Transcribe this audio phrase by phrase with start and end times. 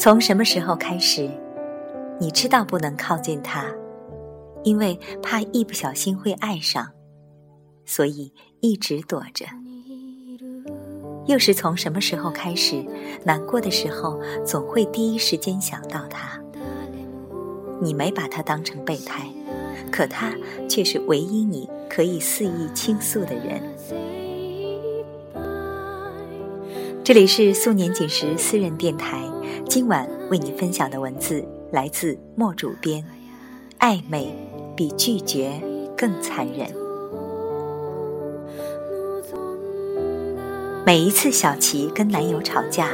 [0.00, 1.28] 从什么时候开始，
[2.18, 3.66] 你知道不能靠近他，
[4.64, 6.88] 因为怕一不小心会爱上，
[7.84, 9.44] 所以一直躲着？
[11.26, 12.82] 又是从什么时候开始，
[13.24, 16.40] 难过的时候总会第一时间想到他？
[17.78, 19.28] 你没把他当成备胎，
[19.92, 20.32] 可他
[20.66, 23.60] 却是唯一你可以肆意倾诉的人。
[27.04, 29.22] 这里是素年锦时私人电台，
[29.70, 33.04] 今晚为你分享的文字来自莫主编。
[33.78, 34.36] 暧昧
[34.76, 35.62] 比拒绝
[35.96, 36.68] 更残忍。
[40.84, 42.88] 每一次小琪跟男友吵架，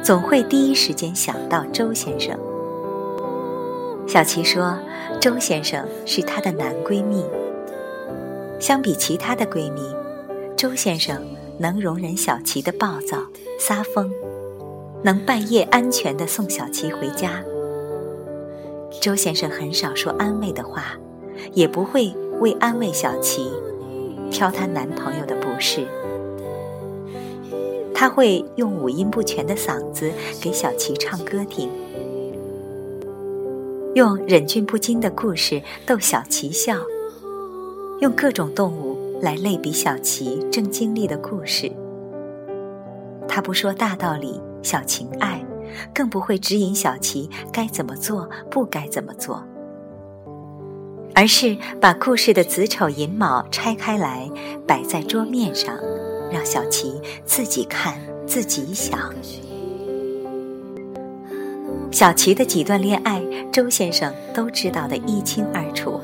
[0.00, 2.38] 总会第一时间想到周先生。
[4.06, 4.78] 小琪说，
[5.20, 7.24] 周先生是她的男闺蜜。
[8.60, 9.82] 相比其他的闺蜜，
[10.56, 11.20] 周先生。
[11.58, 13.18] 能容忍小琪的暴躁、
[13.58, 14.10] 撒疯，
[15.02, 17.42] 能半夜安全的送小琪回家。
[19.00, 20.98] 周先生很少说安慰的话，
[21.52, 23.50] 也不会为安慰小琪
[24.30, 25.86] 挑她男朋友的不是。
[27.94, 31.68] 他会用五音不全的嗓子给小琪唱歌听，
[33.94, 36.76] 用忍俊不禁的故事逗小琪笑，
[38.00, 38.98] 用各种动物。
[39.20, 41.70] 来类比小琪正经历的故事，
[43.28, 45.44] 他不说大道理、小情爱，
[45.94, 49.42] 更不会指引小琪该怎么做、不该怎么做，
[51.14, 54.28] 而是把故事的子丑寅卯拆开来
[54.66, 55.76] 摆在桌面上，
[56.30, 57.94] 让小琪自己看、
[58.26, 59.12] 自己想。
[61.90, 63.20] 小琪的几段恋爱，
[63.52, 66.00] 周先生都知道的一清二楚，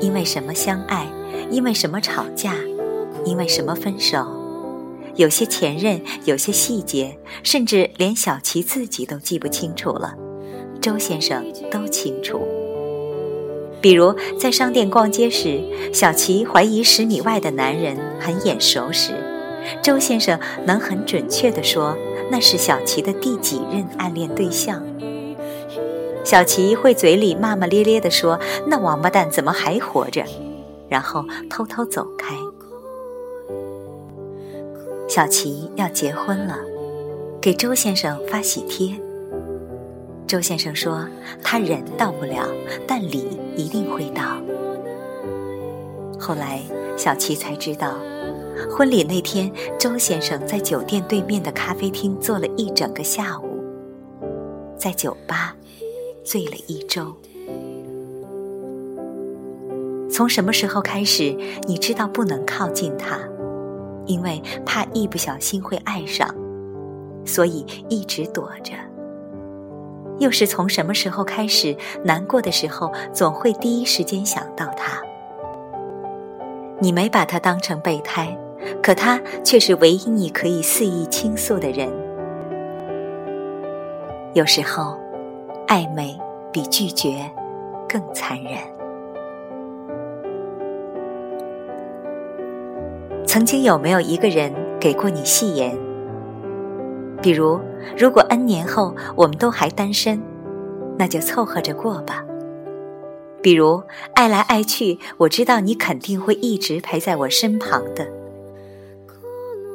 [0.00, 1.06] 因为什么相爱？
[1.50, 2.54] 因为什么吵架？
[3.24, 4.37] 因为什么分手？
[5.18, 10.14] 有些前任，有些细节，甚至连小琪自己都记不清楚了。
[10.80, 12.40] 周先生都清楚。
[13.80, 15.60] 比如在商店逛街时，
[15.92, 19.12] 小琪怀疑十米外的男人很眼熟时，
[19.82, 21.98] 周先生能很准确地说
[22.30, 24.80] 那是小琪的第几任暗恋对象。
[26.24, 28.38] 小琪会嘴里骂骂咧咧地说
[28.68, 30.22] ：“那王八蛋怎么还活着？”
[30.88, 32.36] 然后偷偷走开。
[35.08, 36.58] 小琪要结婚了，
[37.40, 38.94] 给周先生发喜帖。
[40.26, 41.08] 周先生说
[41.42, 42.46] 他人到不了，
[42.86, 43.26] 但礼
[43.56, 44.36] 一定会到。
[46.20, 46.60] 后来
[46.94, 47.94] 小琪才知道，
[48.70, 53.64] 婚礼那天周先生在酒店对面的咖啡厅坐了一整个下午，
[54.76, 55.56] 在酒吧
[56.22, 57.14] 醉了一周。
[60.10, 61.34] 从什么时候开始，
[61.66, 63.18] 你知道不能靠近他，
[64.08, 66.28] 因为怕一不小心会爱上，
[67.24, 68.72] 所以一直躲着。
[70.18, 75.00] 又是从什么时候开始，难过的时候总会第一时间想到他？
[76.80, 78.36] 你没把他当成备胎，
[78.82, 81.88] 可他却是唯一你可以肆意倾诉的人。
[84.34, 84.98] 有时候，
[85.66, 86.18] 暧昧
[86.52, 87.30] 比拒绝
[87.88, 88.77] 更残忍。
[93.28, 94.50] 曾经有没有一个人
[94.80, 95.78] 给过你戏言？
[97.20, 97.60] 比如，
[97.94, 100.18] 如果 N 年后我们都还单身，
[100.96, 102.24] 那就凑合着过吧。
[103.42, 103.82] 比如，
[104.14, 108.08] 爱来爱去，我知道你肯定会一直陪在我身旁的。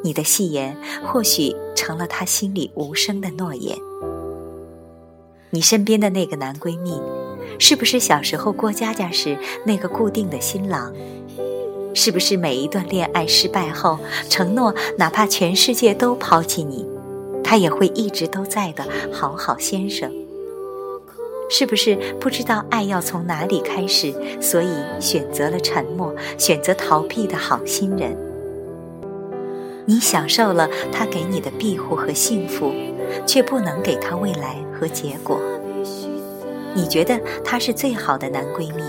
[0.03, 0.75] 你的戏言
[1.05, 3.77] 或许成了他心里无声的诺言。
[5.51, 6.99] 你身边的那个男闺蜜，
[7.59, 10.91] 是不是小时候过家家时那个固定的新郎？
[11.93, 13.99] 是不是每一段恋爱失败后，
[14.29, 16.85] 承诺哪怕全世界都抛弃你，
[17.43, 20.11] 他也会一直都在的好好先生？
[21.49, 24.11] 是不是不知道爱要从哪里开始，
[24.41, 28.17] 所以选择了沉默，选择逃避的好心人？
[29.85, 32.71] 你享受了他给你的庇护和幸福，
[33.27, 35.39] 却不能给他未来和结果。
[36.73, 38.81] 你觉得他是最好的男闺蜜？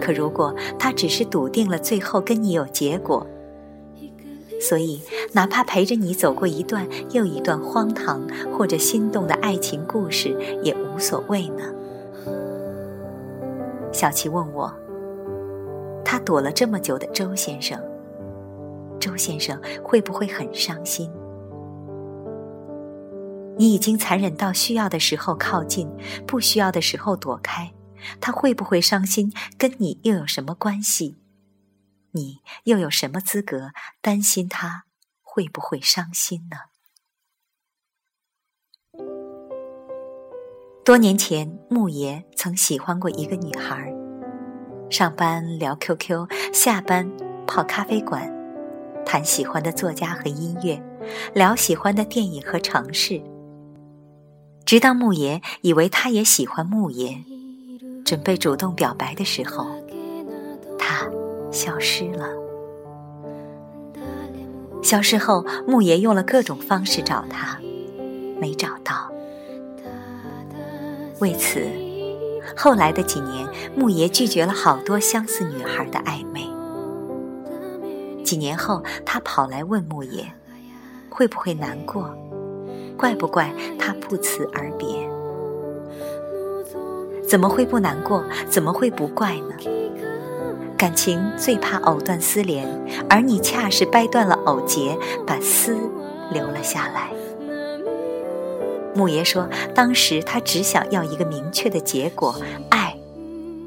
[0.00, 3.26] 可如果他只是笃定了最后跟你有结果，
[4.60, 5.00] 所以
[5.32, 11.64] 哪怕陪着你走过一段又一段荒唐或者心动的爱情故事也无所谓呢？
[13.92, 14.72] 小琪问我，
[16.04, 17.78] 他躲了这么久的周先生，
[18.98, 21.10] 周先生会不会很伤心？
[23.56, 25.86] 你已经残忍到需要的时候靠近，
[26.26, 27.70] 不需要的时候躲开。
[28.20, 29.32] 他会不会伤心？
[29.58, 31.16] 跟你又有什么关系？
[32.12, 33.70] 你又有什么资格
[34.00, 34.84] 担心他
[35.22, 36.56] 会不会伤心呢？
[40.84, 43.94] 多年前，牧爷曾喜欢过一个女孩。
[44.90, 47.08] 上班聊 QQ，下班
[47.46, 48.28] 泡咖啡馆，
[49.06, 50.82] 谈喜欢的作家和音乐，
[51.32, 53.22] 聊喜欢的电影和城市。
[54.64, 57.24] 直到牧爷以为他也喜欢牧爷，
[58.10, 59.68] 准备主动表白的时候，
[60.76, 61.08] 他
[61.52, 62.28] 消失了。
[64.82, 67.60] 消失后，牧爷用了各种方式找他，
[68.40, 69.12] 没找到。
[71.20, 71.64] 为此，
[72.56, 73.46] 后来的几年，
[73.76, 76.48] 牧爷拒绝了好多相似女孩的暧昧。
[78.24, 80.26] 几年后，他跑来问牧爷，
[81.08, 82.12] 会不会难过，
[82.98, 85.08] 怪不怪他不辞而别？
[87.30, 88.24] 怎么会不难过？
[88.48, 89.54] 怎么会不怪呢？
[90.76, 92.66] 感情最怕藕断丝连，
[93.08, 95.76] 而你恰是掰断了藕节，把丝
[96.32, 97.12] 留了下来。
[98.96, 102.34] 牧爷说：“当时他只想要一个明确的结果，
[102.68, 102.96] 爱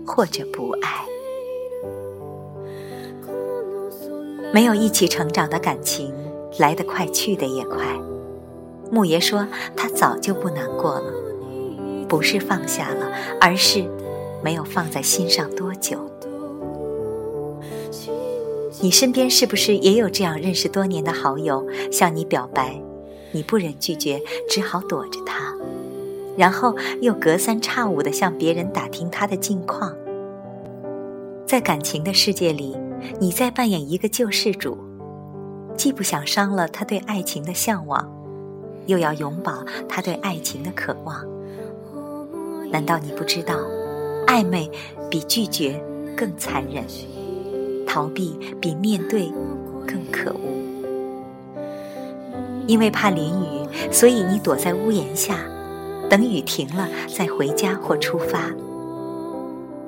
[0.05, 0.89] 或者不爱。
[4.51, 6.13] 没有一起成长的感情，
[6.59, 7.85] 来得快，去得也快。”
[8.91, 11.13] 牧爷说：“他早就不难过了，
[12.13, 13.11] 不是放下了，
[13.41, 13.83] 而是
[14.43, 15.97] 没有放在心上多久。”
[18.81, 22.79] 你身边是不是也有这样认识多年的好友向你表白？
[23.31, 25.55] 你不忍拒绝，只好躲着他，
[26.37, 29.91] 然后又隔三差五的向别人打听他的近况。
[31.47, 32.77] 在感情的世界里，
[33.19, 34.77] 你在扮演一个救世主，
[35.75, 38.07] 既不想伤了他对爱情的向往，
[38.85, 41.32] 又要永葆他对爱情的渴望。
[42.73, 43.53] 难道你不知道，
[44.25, 44.67] 暧昧
[45.07, 45.79] 比拒绝
[46.17, 46.83] 更残忍，
[47.85, 49.31] 逃避比面对
[49.85, 51.59] 更可恶？
[52.65, 55.37] 因为怕淋雨，所以你躲在屋檐下，
[56.09, 58.49] 等雨停了再回家或出发。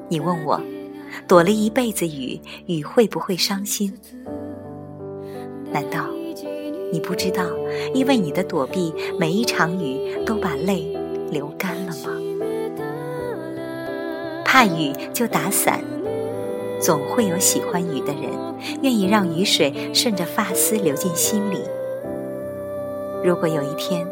[0.07, 0.61] 你问我，
[1.27, 3.91] 躲了一辈子雨，雨会不会伤心？
[5.71, 6.05] 难道
[6.91, 7.45] 你不知道，
[7.95, 10.95] 因为你的躲避，每一场雨都把泪
[11.31, 12.14] 流干了吗？
[14.55, 15.83] 怕雨就打伞，
[16.79, 18.31] 总会有喜欢雨的人，
[18.81, 21.57] 愿意让雨水顺着发丝流进心里。
[23.21, 24.07] 如果有一天，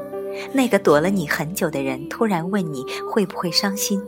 [0.51, 4.03] 那个躲了你很久的人突然问你会不会伤心，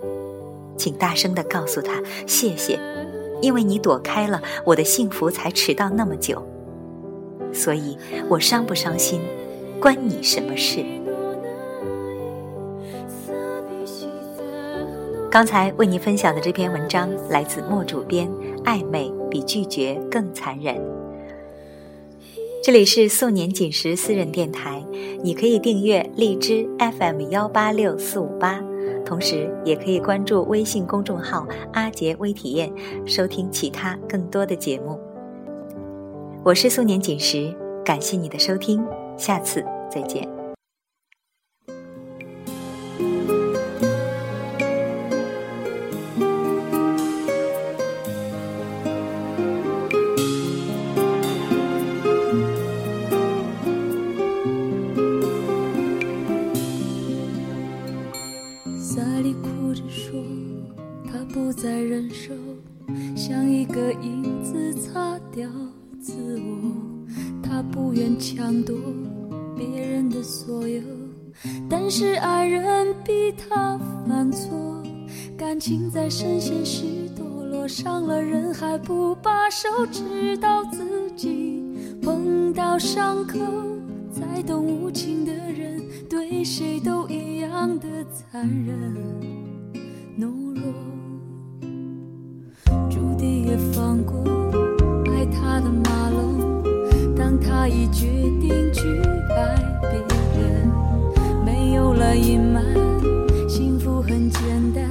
[0.76, 2.78] 请大声的告诉他谢谢，
[3.42, 6.46] 因为你躲开了，我的幸福才迟到那么久。
[7.54, 7.98] 所以
[8.28, 9.22] 我伤不伤心，
[9.80, 10.84] 关你什么事？
[15.36, 18.26] 刚才为你分享的这篇文章来自莫主编，
[18.64, 20.82] 暧昧比拒绝更残忍。
[22.64, 24.82] 这里是素年锦时私人电台，
[25.22, 28.64] 你可以订阅荔枝 FM 幺八六四五八，
[29.06, 32.72] 同时也可以关注微信公众号阿杰微体验，
[33.06, 34.98] 收听其他更多的节目。
[36.46, 37.54] 我是素年锦时，
[37.84, 38.82] 感谢你的收听，
[39.18, 39.62] 下次
[39.92, 40.35] 再见。
[59.46, 60.20] 哭着说，
[61.06, 62.34] 他不再忍受，
[63.16, 65.48] 像一个影子擦掉
[66.02, 67.06] 自我。
[67.42, 68.76] 他不愿抢夺
[69.56, 70.82] 别人的所有，
[71.70, 74.84] 但是爱人逼他犯错，
[75.38, 76.84] 感情在深陷时
[77.16, 81.64] 堕落，伤了人还不罢手，直到自己
[82.02, 83.40] 碰到伤口，
[84.12, 87.25] 才懂无情的人对谁都一
[87.80, 88.94] 的残忍
[90.18, 90.64] 懦弱，
[92.90, 94.24] 注定也放过
[95.12, 96.64] 爱他的马龙。
[97.16, 98.06] 当他已决
[98.40, 98.82] 定去
[99.30, 100.00] 爱别
[100.40, 100.70] 人，
[101.44, 102.64] 没有了隐瞒，
[103.50, 104.42] 幸福很简
[104.74, 104.88] 单，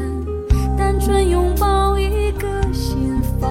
[0.77, 3.51] 单纯拥抱一个心房。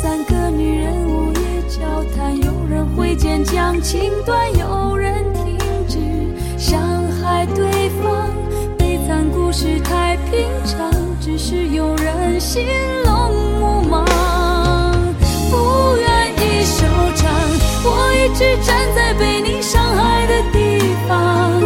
[0.00, 5.24] 三个女人午夜交谈，有人挥剑将情断，有人
[9.60, 10.88] 是太平常，
[11.20, 12.64] 只是有人心
[13.04, 14.04] 龙目盲。
[15.50, 16.86] 不愿意收
[17.16, 17.28] 场。
[17.82, 21.60] 我一直站在被你伤害的地方，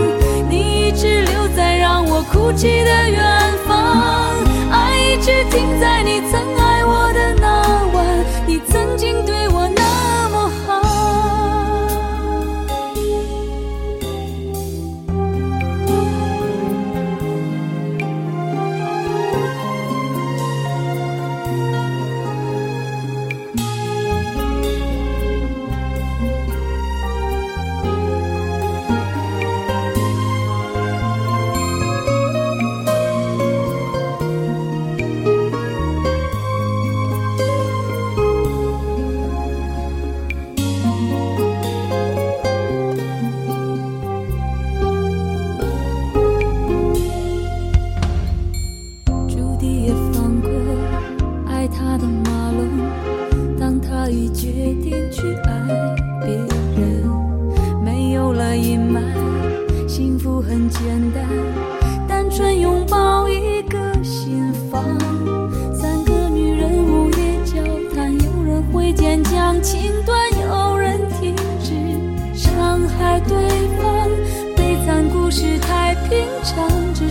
[0.49, 3.22] 你一直留在让我哭泣的远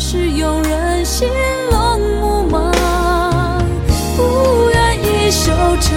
[0.04, 1.30] 是有人心
[1.70, 2.72] 冷目盲。
[4.18, 5.94] 不愿意收场，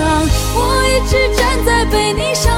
[0.55, 2.54] 我一直站在被你伤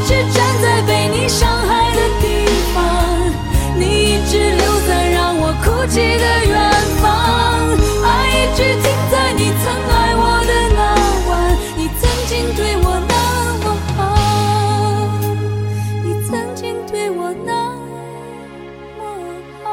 [0.00, 2.24] 一直站在被你伤害的地
[2.72, 2.78] 方，
[3.78, 6.56] 你一直留在让我哭泣的远
[7.02, 7.04] 方，
[8.02, 10.80] 爱一直停在你曾爱我的那
[11.28, 11.30] 晚，
[11.76, 13.14] 你曾经对我那
[13.62, 14.00] 么好，
[16.02, 17.52] 你曾经对我那
[18.96, 19.00] 么
[19.62, 19.68] 好。